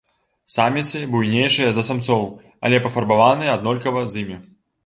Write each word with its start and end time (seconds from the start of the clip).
Саміцы 0.53 1.01
буйнейшыя 1.15 1.69
за 1.77 1.83
самцоў, 1.89 2.25
але 2.71 2.81
пафарбаваныя 2.87 3.55
аднолькава 3.59 4.01
з 4.17 4.23
імі. 4.27 4.41